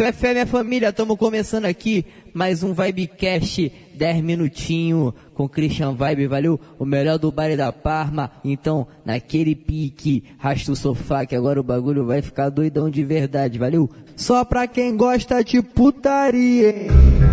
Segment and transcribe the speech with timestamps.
[0.00, 6.26] Fé, fé, minha família, estamos começando aqui mais um Vibecast 10 minutinho com Christian Vibe,
[6.26, 6.58] valeu?
[6.78, 8.30] O melhor do baile da Parma.
[8.42, 13.58] Então, naquele pique, rasta o sofá que agora o bagulho vai ficar doidão de verdade,
[13.58, 13.90] valeu?
[14.16, 16.70] Só pra quem gosta de putaria.
[16.70, 17.29] hein?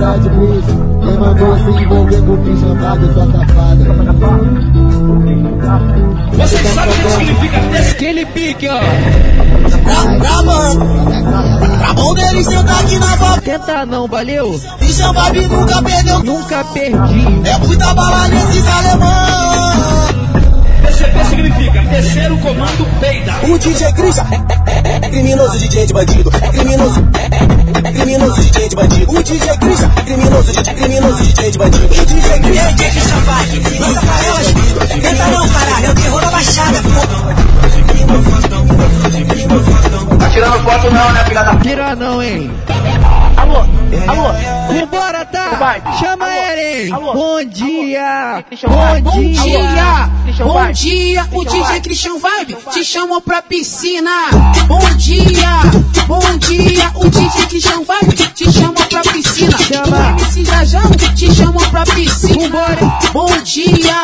[0.00, 3.84] humildade, Cris é Quem mandou se envolver com pijamada, sua safada.
[6.32, 7.90] Você sabe o que significa desse?
[7.90, 8.80] Aquele pique, ó.
[10.18, 10.80] Pra, mano,
[11.78, 14.60] Pra mão dele sentar aqui na vaca Tentar não, valeu?
[14.78, 16.18] Pijamada nunca perdeu.
[16.24, 17.48] Nunca perdi.
[17.48, 19.39] É muita bala nesses alemães
[21.68, 23.34] Terceiro comando peida.
[23.42, 26.30] O DJ Christian é, é, é, é criminoso, DJ de bandido.
[26.34, 29.12] É criminoso, é, é, é criminoso, DJ de bandido.
[29.12, 31.84] O DJ Christian é criminoso, é criminoso, DJ de bandido.
[31.84, 32.72] O DJ Christian.
[32.72, 34.46] DJ Christian Vibe, lança pra elas.
[35.02, 36.78] Tenta não, caralho, é o terror da baixada.
[40.18, 42.50] Tá tirando foto não, né, filha da Tira não, hein?
[43.50, 43.66] Alô,
[44.06, 44.32] alô.
[44.68, 45.48] Vambora, tá?
[45.58, 45.82] Vai.
[45.98, 46.90] Chama ele.
[46.90, 48.44] Bom dia.
[49.02, 50.10] Bom dia.
[50.44, 51.80] Bom dia, o DJ.
[51.80, 54.10] Christian Vibe te chamou pra piscina.
[54.66, 55.60] Bom dia,
[56.06, 59.58] bom dia, o DJ Christian Vibe te chamou pra piscina.
[59.58, 60.16] Chama.
[60.44, 62.48] Jajão te chamou pra piscina.
[62.48, 62.98] Vambora.
[63.12, 63.96] Bom dia,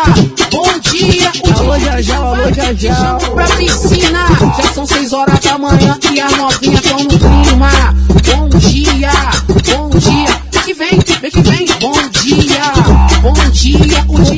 [0.51, 4.27] bom dia, o DJ Christian Vibe te chamou pra piscina.
[4.57, 7.06] Já são seis horas da manhã e as novinhas tão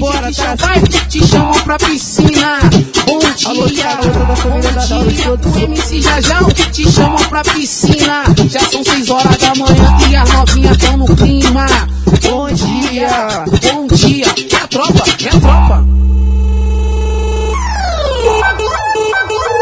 [0.00, 0.66] Christian tá?
[0.66, 2.59] Vibe te chamou pra piscina.
[3.06, 5.56] Bom Alô, dia, Thiago, toda a família da bom dia, todos.
[5.56, 8.25] o MC Jajão te chamam pra piscina.
[8.48, 11.66] Já são seis horas da manhã e as novinhas tão no clima.
[12.28, 15.84] Bom dia, bom dia, é a tropa, é a tropa.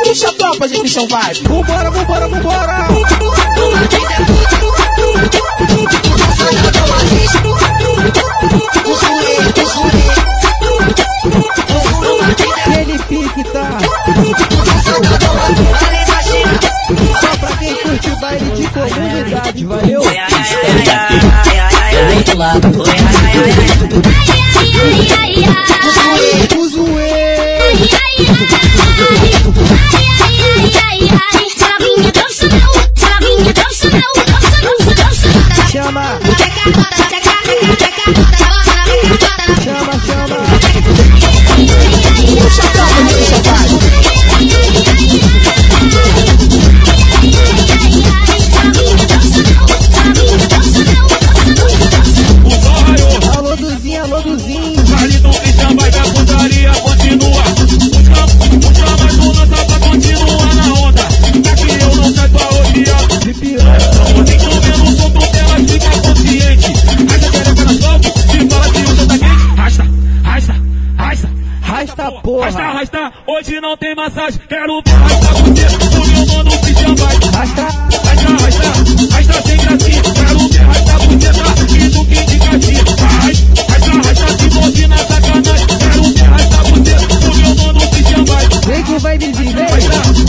[0.04, 1.48] Deixa a tropa, gente, Christian Vibe.
[1.48, 2.86] Vambora, vambora, vambora.
[74.06, 74.40] Massagem.
[74.48, 77.16] Quero ver rasta você, o meu mano Christian vai.
[77.34, 78.68] Rasta, Rasta, rasta,
[79.14, 80.02] rasta sem gracinha.
[80.02, 81.48] Quero ver rasta você, tá?
[81.74, 82.84] E do que de gatinha.
[82.98, 83.32] Vai,
[83.66, 85.66] rasta, rasta, se move na sacanagem.
[85.66, 86.94] Quero ver rasta você,
[87.26, 88.48] o meu mano Christian vai.
[88.66, 89.66] vem que vai me vir, vem.
[89.66, 90.25] Rasta,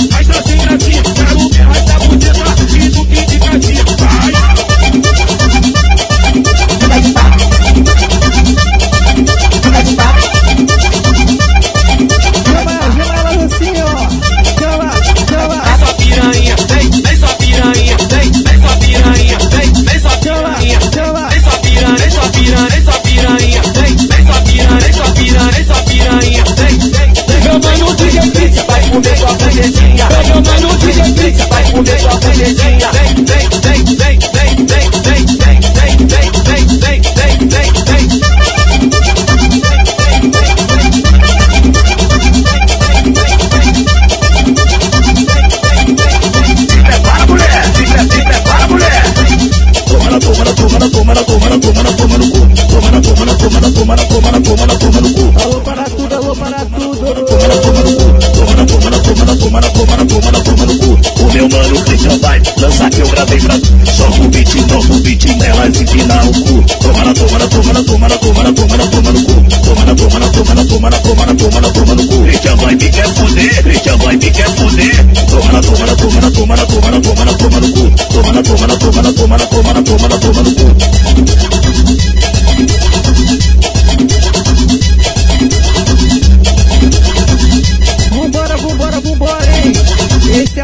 [65.18, 66.64] vitela de virar o cu.
[66.82, 69.36] Toma na toma na toma na toma na toma na toma na toma no cu.
[69.66, 72.26] Toma na toma na toma na toma na toma na toma na toma no cu.
[72.28, 75.06] Eita vai me quer fuder, eita vai me quer fuder.
[75.30, 77.86] Toma na toma na toma na toma na toma na toma na toma no cu.
[78.14, 80.57] Toma na toma na toma na toma na toma na toma na toma no cu.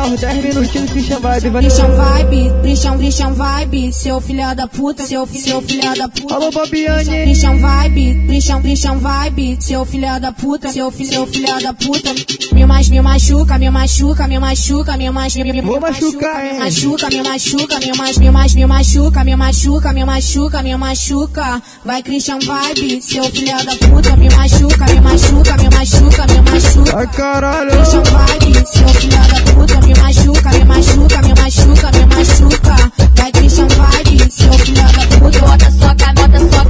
[0.06, 4.68] é 10 minutinhos de Christian Vibe, vai Christian Vibe, Christian, Christian Vibe, seu filho da
[4.68, 6.36] puta, seu, seu filho da puta.
[6.36, 7.24] Alô, Bobiane.
[7.24, 12.14] Christian Vibe, Christian, Christian Vibe, seu filho da puta, seu, seu filho da puta.
[12.54, 17.10] Me, machuca, me machuca, me machuca, me machuca, me machuca, me, meu machuca, me machuca,
[17.10, 21.62] me machuca, me machuca, me machuca, me machuca, me machuca, me machuca, me machuca.
[21.86, 26.98] Vai, Christian Vibe, seu filho da puta, me machuca, me machuca, me machuca, me machuca.
[26.98, 27.72] Ai, caralho.
[27.72, 32.92] Christian Vibe, seu filho da puta, me me machuca, me machuca, me machuca, me machuca.
[33.16, 35.40] Vai, Christian, de seu filho da puta.
[35.40, 36.63] Bota só, bota só.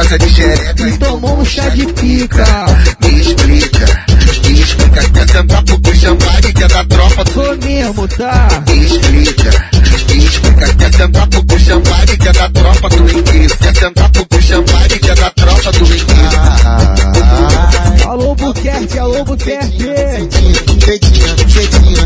[0.00, 2.44] gosta de xereca e então tomou um chá de pica.
[3.02, 5.00] Me explica, me explica.
[5.00, 7.24] É quer sentar pro Buxambag que é da tropa?
[7.24, 8.48] Tô mesmo, tá?
[8.66, 9.50] Me explica,
[10.08, 10.74] me explica.
[10.74, 13.56] Quer sentar pro Buxambag que é da tropa do incrível?
[13.58, 16.40] Quer sentar pro Buxambag que é da tropa do incrível?
[18.00, 19.78] É alô, Buquerque, alô, Buquerque.
[19.78, 21.99] Jeitinho, jeitinho, jeitinho.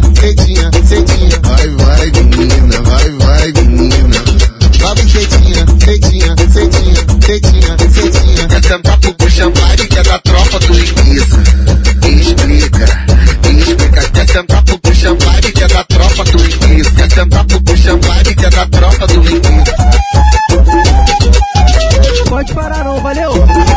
[22.44, 23.73] pode parar não, valeu!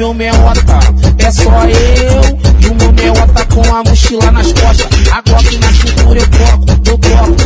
[0.00, 0.78] meu meota.
[1.18, 4.86] É só eu e o meu meota com a mochila nas costas.
[5.12, 7.39] Agora que na cintura eu toco, eu toco.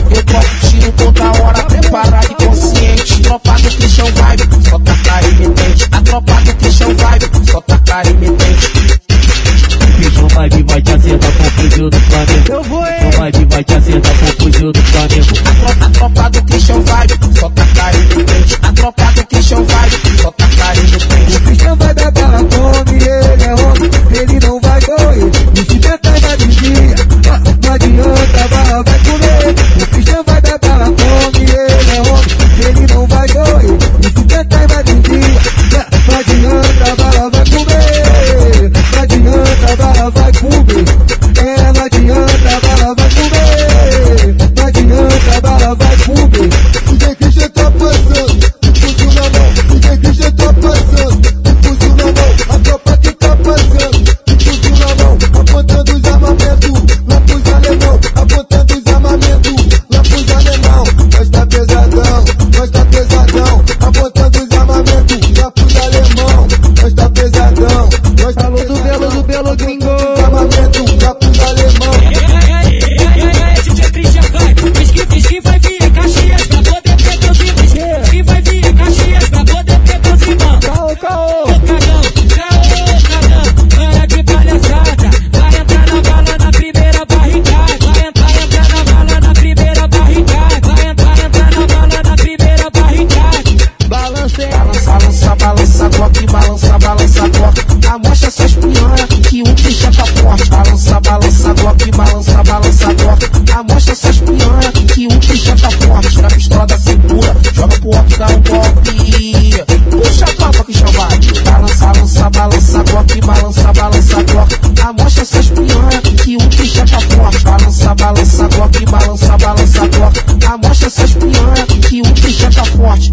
[112.25, 114.54] Balança, balança, golpe, balança, balança, golpe.
[114.83, 117.45] Amostra essas piranha que o Christian tá forte.
[117.45, 120.47] Balança, balança, golpe, balança, balança, golpe.
[120.47, 123.12] Amostra essas piranha que o Christian tá forte.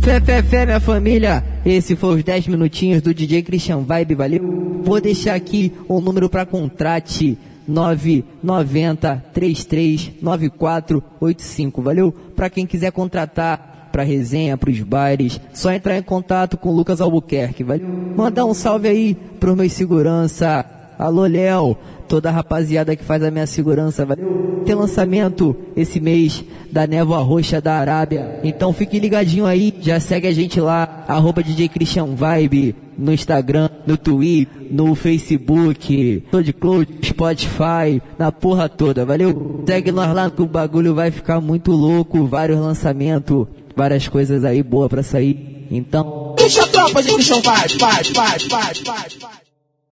[0.00, 1.44] Fé, fé, fé, minha família.
[1.62, 4.82] Esse foi os 10 minutinhos do DJ Christian Vibe, valeu?
[4.82, 7.36] Vou deixar aqui o número para contrate
[7.68, 12.12] 990 33 9485, valeu?
[12.34, 16.74] Para quem quiser contratar para resenha, para os bares, só entrar em contato com o
[16.74, 17.86] Lucas Albuquerque, valeu?
[18.16, 20.66] Mandar um salve aí pros meus segurança.
[20.98, 21.76] Alô, Léo,
[22.08, 24.62] toda a rapaziada que faz a minha segurança, valeu?
[24.66, 28.40] Tem lançamento esse mês da Névoa Roxa da Arábia.
[28.42, 33.68] Então fique ligadinho aí, já segue a gente lá, arroba DJ Christian Vibe, no Instagram,
[33.86, 39.62] no Twitter, no Facebook, SoundCloud, Spotify, na porra toda, valeu?
[39.64, 44.62] Segue nós lá que o bagulho vai ficar muito louco, vários lançamentos, várias coisas aí
[44.62, 45.66] boas pra sair.
[45.70, 49.43] Então, Puxa a tropa de Christian Vibe, vai, vai, vai, vai, vai.